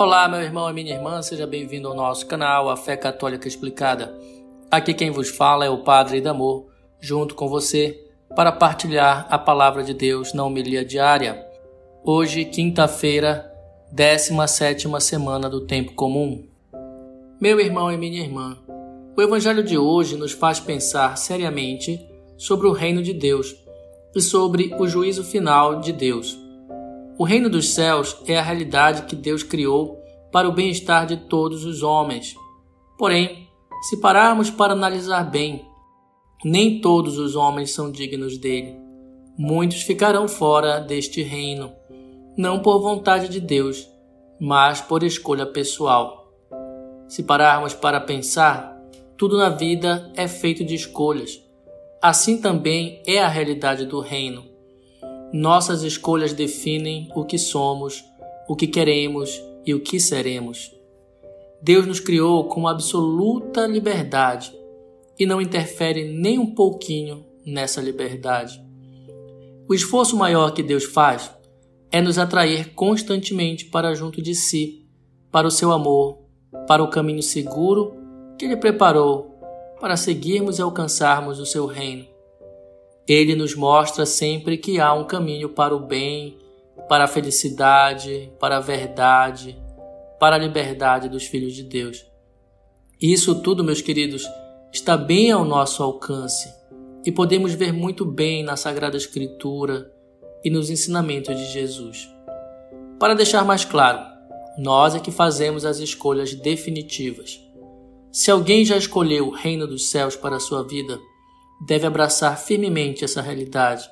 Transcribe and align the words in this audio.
Olá, 0.00 0.26
meu 0.26 0.40
irmão 0.40 0.70
e 0.70 0.72
minha 0.72 0.94
irmã, 0.94 1.20
seja 1.20 1.46
bem-vindo 1.46 1.86
ao 1.86 1.94
nosso 1.94 2.24
canal 2.24 2.70
A 2.70 2.76
Fé 2.78 2.96
Católica 2.96 3.46
Explicada. 3.46 4.18
Aqui 4.70 4.94
quem 4.94 5.10
vos 5.10 5.28
fala 5.28 5.66
é 5.66 5.68
o 5.68 5.84
Padre 5.84 6.16
Idamor, 6.16 6.68
junto 6.98 7.34
com 7.34 7.50
você, 7.50 8.02
para 8.34 8.50
partilhar 8.50 9.26
a 9.28 9.38
palavra 9.38 9.84
de 9.84 9.92
Deus 9.92 10.32
na 10.32 10.42
homilia 10.42 10.82
diária. 10.82 11.46
Hoje, 12.02 12.46
quinta-feira, 12.46 13.52
17 13.92 14.88
semana 15.00 15.50
do 15.50 15.66
Tempo 15.66 15.92
Comum. 15.92 16.48
Meu 17.38 17.60
irmão 17.60 17.92
e 17.92 17.98
minha 17.98 18.22
irmã, 18.22 18.56
o 19.14 19.20
Evangelho 19.20 19.62
de 19.62 19.76
hoje 19.76 20.16
nos 20.16 20.32
faz 20.32 20.58
pensar 20.58 21.18
seriamente 21.18 22.00
sobre 22.38 22.66
o 22.66 22.72
reino 22.72 23.02
de 23.02 23.12
Deus 23.12 23.54
e 24.16 24.22
sobre 24.22 24.74
o 24.78 24.88
juízo 24.88 25.22
final 25.22 25.78
de 25.78 25.92
Deus. 25.92 26.49
O 27.20 27.24
reino 27.24 27.50
dos 27.50 27.74
céus 27.74 28.16
é 28.26 28.38
a 28.38 28.42
realidade 28.42 29.02
que 29.02 29.14
Deus 29.14 29.42
criou 29.42 30.02
para 30.32 30.48
o 30.48 30.52
bem-estar 30.52 31.04
de 31.04 31.18
todos 31.18 31.66
os 31.66 31.82
homens. 31.82 32.34
Porém, 32.96 33.46
se 33.82 34.00
pararmos 34.00 34.48
para 34.48 34.72
analisar 34.72 35.24
bem, 35.24 35.68
nem 36.42 36.80
todos 36.80 37.18
os 37.18 37.36
homens 37.36 37.74
são 37.74 37.92
dignos 37.92 38.38
dele. 38.38 38.74
Muitos 39.36 39.82
ficarão 39.82 40.26
fora 40.26 40.80
deste 40.80 41.22
reino, 41.22 41.70
não 42.38 42.60
por 42.60 42.80
vontade 42.80 43.28
de 43.28 43.38
Deus, 43.38 43.86
mas 44.40 44.80
por 44.80 45.02
escolha 45.02 45.44
pessoal. 45.44 46.32
Se 47.06 47.22
pararmos 47.22 47.74
para 47.74 48.00
pensar, 48.00 48.80
tudo 49.18 49.36
na 49.36 49.50
vida 49.50 50.10
é 50.16 50.26
feito 50.26 50.64
de 50.64 50.74
escolhas. 50.74 51.38
Assim 52.00 52.40
também 52.40 53.02
é 53.06 53.18
a 53.18 53.28
realidade 53.28 53.84
do 53.84 54.00
reino. 54.00 54.49
Nossas 55.32 55.82
escolhas 55.82 56.32
definem 56.32 57.08
o 57.14 57.24
que 57.24 57.38
somos, 57.38 58.04
o 58.48 58.56
que 58.56 58.66
queremos 58.66 59.40
e 59.64 59.72
o 59.72 59.80
que 59.80 60.00
seremos. 60.00 60.74
Deus 61.62 61.86
nos 61.86 62.00
criou 62.00 62.44
com 62.44 62.66
absoluta 62.66 63.66
liberdade 63.66 64.52
e 65.18 65.26
não 65.26 65.40
interfere 65.40 66.04
nem 66.12 66.38
um 66.38 66.54
pouquinho 66.54 67.24
nessa 67.46 67.80
liberdade. 67.80 68.60
O 69.68 69.74
esforço 69.74 70.16
maior 70.16 70.52
que 70.52 70.62
Deus 70.62 70.84
faz 70.84 71.30
é 71.92 72.00
nos 72.00 72.18
atrair 72.18 72.74
constantemente 72.74 73.66
para 73.66 73.94
junto 73.94 74.20
de 74.20 74.34
si, 74.34 74.86
para 75.30 75.46
o 75.46 75.50
seu 75.50 75.70
amor, 75.70 76.18
para 76.66 76.82
o 76.82 76.88
caminho 76.88 77.22
seguro 77.22 77.94
que 78.36 78.46
Ele 78.46 78.56
preparou 78.56 79.38
para 79.80 79.96
seguirmos 79.96 80.58
e 80.58 80.62
alcançarmos 80.62 81.38
o 81.38 81.46
seu 81.46 81.66
reino. 81.66 82.06
Ele 83.12 83.34
nos 83.34 83.56
mostra 83.56 84.06
sempre 84.06 84.56
que 84.56 84.78
há 84.78 84.94
um 84.94 85.04
caminho 85.04 85.48
para 85.48 85.74
o 85.74 85.80
bem, 85.80 86.38
para 86.88 87.02
a 87.02 87.08
felicidade, 87.08 88.30
para 88.38 88.58
a 88.58 88.60
verdade, 88.60 89.60
para 90.20 90.36
a 90.36 90.38
liberdade 90.38 91.08
dos 91.08 91.24
filhos 91.24 91.52
de 91.52 91.64
Deus. 91.64 92.06
Isso 93.02 93.42
tudo, 93.42 93.64
meus 93.64 93.82
queridos, 93.82 94.24
está 94.72 94.96
bem 94.96 95.32
ao 95.32 95.44
nosso 95.44 95.82
alcance 95.82 96.48
e 97.04 97.10
podemos 97.10 97.52
ver 97.52 97.72
muito 97.72 98.04
bem 98.04 98.44
na 98.44 98.56
Sagrada 98.56 98.96
Escritura 98.96 99.92
e 100.44 100.48
nos 100.48 100.70
ensinamentos 100.70 101.36
de 101.36 101.46
Jesus. 101.46 102.08
Para 103.00 103.14
deixar 103.14 103.44
mais 103.44 103.64
claro, 103.64 103.98
nós 104.56 104.94
é 104.94 105.00
que 105.00 105.10
fazemos 105.10 105.64
as 105.64 105.80
escolhas 105.80 106.32
definitivas. 106.32 107.40
Se 108.12 108.30
alguém 108.30 108.64
já 108.64 108.76
escolheu 108.76 109.26
o 109.26 109.34
reino 109.34 109.66
dos 109.66 109.90
céus 109.90 110.14
para 110.14 110.36
a 110.36 110.40
sua 110.40 110.62
vida, 110.62 110.96
deve 111.60 111.86
abraçar 111.86 112.38
firmemente 112.38 113.04
essa 113.04 113.20
realidade, 113.20 113.88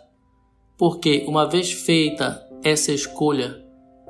porque 0.77 1.25
uma 1.29 1.49
vez 1.49 1.71
feita 1.71 2.43
essa 2.65 2.93
escolha, 2.93 3.63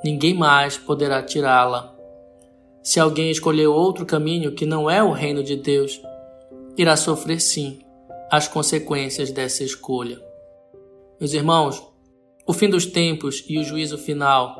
ninguém 0.04 0.34
mais 0.34 0.78
poderá 0.78 1.22
tirá-la. 1.22 1.94
Se 2.82 3.00
alguém 3.00 3.30
escolher 3.30 3.66
outro 3.66 4.06
caminho 4.06 4.54
que 4.54 4.64
não 4.64 4.88
é 4.88 5.02
o 5.02 5.10
reino 5.10 5.42
de 5.42 5.56
Deus, 5.56 6.00
irá 6.76 6.96
sofrer 6.96 7.40
sim 7.40 7.80
as 8.30 8.46
consequências 8.46 9.32
dessa 9.32 9.64
escolha. 9.64 10.20
Meus 11.18 11.32
irmãos, 11.32 11.82
o 12.46 12.52
fim 12.52 12.70
dos 12.70 12.86
tempos 12.86 13.44
e 13.48 13.58
o 13.58 13.64
juízo 13.64 13.98
final 13.98 14.56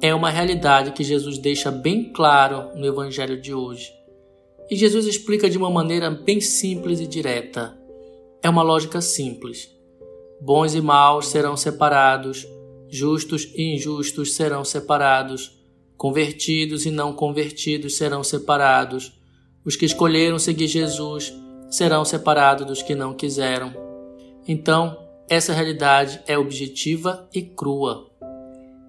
é 0.00 0.14
uma 0.14 0.30
realidade 0.30 0.92
que 0.92 1.04
Jesus 1.04 1.36
deixa 1.36 1.70
bem 1.70 2.10
claro 2.12 2.70
no 2.74 2.86
Evangelho 2.86 3.38
de 3.40 3.52
hoje. 3.52 3.92
E 4.70 4.76
Jesus 4.76 5.06
explica 5.06 5.50
de 5.50 5.58
uma 5.58 5.70
maneira 5.70 6.10
bem 6.10 6.40
simples 6.40 7.00
e 7.00 7.06
direta 7.06 7.79
é 8.42 8.48
uma 8.48 8.62
lógica 8.62 9.00
simples. 9.00 9.68
Bons 10.40 10.74
e 10.74 10.80
maus 10.80 11.28
serão 11.28 11.56
separados, 11.56 12.46
justos 12.88 13.52
e 13.54 13.74
injustos 13.74 14.34
serão 14.34 14.64
separados, 14.64 15.58
convertidos 15.96 16.86
e 16.86 16.90
não 16.90 17.12
convertidos 17.12 17.96
serão 17.96 18.24
separados. 18.24 19.12
Os 19.64 19.76
que 19.76 19.84
escolheram 19.84 20.38
seguir 20.38 20.66
Jesus 20.66 21.32
serão 21.68 22.04
separados 22.04 22.66
dos 22.66 22.82
que 22.82 22.94
não 22.94 23.14
quiseram. 23.14 23.74
Então, 24.48 24.96
essa 25.28 25.52
realidade 25.52 26.20
é 26.26 26.38
objetiva 26.38 27.28
e 27.32 27.42
crua. 27.42 28.10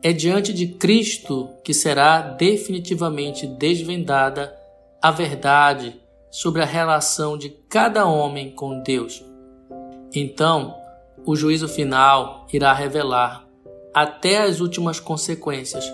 É 0.02 0.12
diante 0.14 0.54
de 0.54 0.68
Cristo 0.68 1.50
que 1.64 1.74
será 1.74 2.22
definitivamente 2.22 3.46
desvendada 3.46 4.56
a 5.02 5.12
verdade 5.12 6.02
sobre 6.32 6.62
a 6.62 6.66
relação 6.66 7.38
de 7.38 7.50
cada 7.70 8.06
homem 8.08 8.50
com 8.52 8.82
Deus. 8.82 9.31
Então, 10.14 10.76
o 11.26 11.36
juízo 11.36 11.68
final 11.68 12.48
irá 12.52 12.74
revelar, 12.74 13.48
até 13.94 14.42
as 14.44 14.60
últimas 14.60 15.00
consequências, 15.00 15.86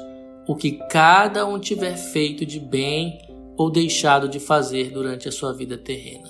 o 0.48 0.56
que 0.56 0.80
cada 0.90 1.46
um 1.46 1.60
tiver 1.60 1.98
feito 1.98 2.46
de 2.46 2.60
bem 2.60 3.20
ou 3.58 3.70
deixado 3.70 4.30
de 4.30 4.40
fazer 4.40 4.92
durante 4.92 5.28
a 5.28 5.32
sua 5.32 5.54
vida 5.54 5.78
terrena. 5.78 6.30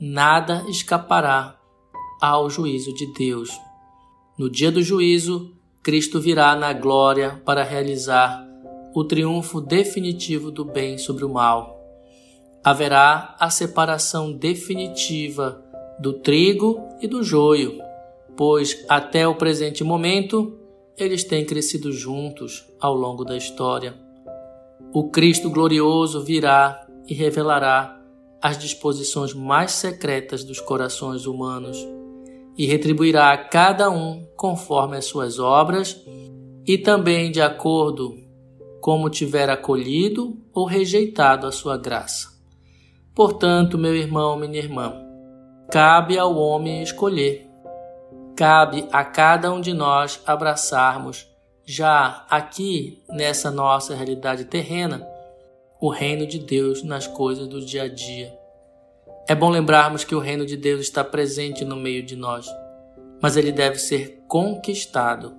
Nada 0.00 0.64
escapará 0.68 1.56
ao 2.20 2.50
juízo 2.50 2.92
de 2.94 3.06
Deus. 3.14 3.50
No 4.36 4.50
dia 4.50 4.72
do 4.72 4.82
juízo, 4.82 5.54
Cristo 5.82 6.20
virá 6.20 6.56
na 6.56 6.72
glória 6.72 7.40
para 7.44 7.62
realizar 7.62 8.44
o 8.94 9.04
triunfo 9.04 9.60
definitivo 9.60 10.50
do 10.50 10.64
bem 10.64 10.98
sobre 10.98 11.24
o 11.24 11.28
mal. 11.28 11.78
Haverá 12.64 13.36
a 13.38 13.50
separação 13.50 14.32
definitiva 14.32 15.61
do 16.02 16.14
trigo 16.14 16.80
e 17.00 17.06
do 17.06 17.22
joio, 17.22 17.80
pois 18.36 18.84
até 18.88 19.26
o 19.26 19.36
presente 19.36 19.84
momento 19.84 20.58
eles 20.98 21.22
têm 21.22 21.44
crescido 21.44 21.92
juntos 21.92 22.66
ao 22.80 22.92
longo 22.92 23.24
da 23.24 23.36
história. 23.36 23.94
O 24.92 25.10
Cristo 25.10 25.48
glorioso 25.48 26.24
virá 26.24 26.84
e 27.08 27.14
revelará 27.14 28.00
as 28.42 28.58
disposições 28.58 29.32
mais 29.32 29.70
secretas 29.70 30.42
dos 30.42 30.58
corações 30.60 31.24
humanos 31.24 31.78
e 32.58 32.66
retribuirá 32.66 33.32
a 33.32 33.38
cada 33.38 33.88
um 33.88 34.26
conforme 34.36 34.96
as 34.96 35.04
suas 35.04 35.38
obras 35.38 36.04
e 36.66 36.76
também 36.76 37.30
de 37.30 37.40
acordo 37.40 38.18
como 38.80 39.08
tiver 39.08 39.48
acolhido 39.48 40.36
ou 40.52 40.66
rejeitado 40.66 41.46
a 41.46 41.52
sua 41.52 41.78
graça. 41.78 42.32
Portanto, 43.14 43.78
meu 43.78 43.94
irmão, 43.94 44.36
minha 44.36 44.58
irmã, 44.58 45.01
cabe 45.72 46.18
ao 46.18 46.36
homem 46.36 46.82
escolher. 46.82 47.48
Cabe 48.36 48.86
a 48.92 49.02
cada 49.02 49.50
um 49.50 49.58
de 49.58 49.72
nós 49.72 50.20
abraçarmos, 50.26 51.26
já 51.64 52.26
aqui 52.28 53.02
nessa 53.08 53.50
nossa 53.50 53.94
realidade 53.94 54.44
terrena, 54.44 55.08
o 55.80 55.88
reino 55.88 56.26
de 56.26 56.38
Deus 56.38 56.82
nas 56.82 57.06
coisas 57.06 57.48
do 57.48 57.64
dia 57.64 57.84
a 57.84 57.88
dia. 57.88 58.38
É 59.26 59.34
bom 59.34 59.48
lembrarmos 59.48 60.04
que 60.04 60.14
o 60.14 60.18
reino 60.18 60.44
de 60.44 60.58
Deus 60.58 60.82
está 60.82 61.02
presente 61.02 61.64
no 61.64 61.74
meio 61.74 62.02
de 62.02 62.16
nós, 62.16 62.46
mas 63.22 63.38
ele 63.38 63.50
deve 63.50 63.78
ser 63.78 64.22
conquistado. 64.28 65.32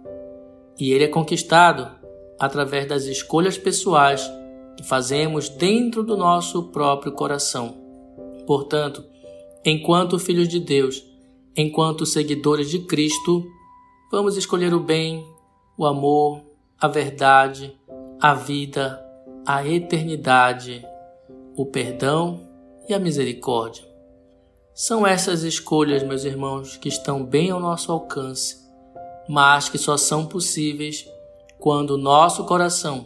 E 0.79 0.93
ele 0.93 1.03
é 1.03 1.09
conquistado 1.09 1.91
através 2.39 2.87
das 2.87 3.03
escolhas 3.03 3.55
pessoais 3.55 4.27
que 4.75 4.83
fazemos 4.83 5.47
dentro 5.47 6.01
do 6.01 6.17
nosso 6.17 6.71
próprio 6.71 7.11
coração. 7.11 7.77
Portanto, 8.47 9.12
enquanto 9.65 10.19
filhos 10.19 10.47
de 10.47 10.59
Deus, 10.59 11.03
enquanto 11.55 12.05
seguidores 12.05 12.69
de 12.69 12.79
Cristo, 12.79 13.45
vamos 14.11 14.37
escolher 14.37 14.73
o 14.73 14.79
bem, 14.79 15.25
o 15.77 15.85
amor, 15.85 16.41
a 16.79 16.87
verdade, 16.87 17.77
a 18.21 18.33
vida, 18.33 19.03
a 19.45 19.65
eternidade, 19.67 20.85
o 21.55 21.65
perdão 21.65 22.41
e 22.87 22.93
a 22.93 22.99
misericórdia. 22.99 23.83
São 24.73 25.05
essas 25.05 25.43
escolhas, 25.43 26.03
meus 26.03 26.23
irmãos, 26.25 26.77
que 26.77 26.89
estão 26.89 27.23
bem 27.23 27.51
ao 27.51 27.59
nosso 27.59 27.91
alcance, 27.91 28.57
mas 29.29 29.69
que 29.69 29.77
só 29.77 29.97
são 29.97 30.25
possíveis 30.25 31.07
quando 31.59 31.91
o 31.91 31.97
nosso 31.97 32.43
coração 32.45 33.05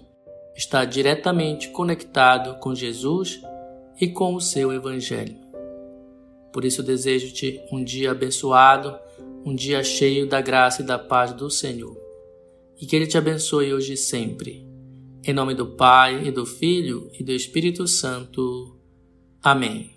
está 0.55 0.85
diretamente 0.85 1.69
conectado 1.69 2.57
com 2.59 2.73
Jesus 2.73 3.41
e 3.99 4.07
com 4.07 4.33
o 4.33 4.41
seu 4.41 4.73
Evangelho. 4.73 5.46
Por 6.57 6.65
isso 6.65 6.81
desejo-te 6.81 7.61
um 7.71 7.83
dia 7.83 8.09
abençoado, 8.09 8.97
um 9.45 9.53
dia 9.53 9.83
cheio 9.83 10.27
da 10.27 10.41
graça 10.41 10.81
e 10.81 10.85
da 10.85 10.97
paz 10.97 11.31
do 11.31 11.51
Senhor. 11.51 11.95
E 12.81 12.85
que 12.87 12.95
Ele 12.95 13.05
te 13.05 13.15
abençoe 13.15 13.71
hoje 13.71 13.93
e 13.93 13.97
sempre. 13.97 14.65
Em 15.23 15.33
nome 15.33 15.53
do 15.53 15.67
Pai, 15.67 16.25
e 16.25 16.31
do 16.31 16.47
Filho 16.47 17.11
e 17.13 17.23
do 17.23 17.31
Espírito 17.31 17.87
Santo. 17.87 18.75
Amém. 19.43 19.96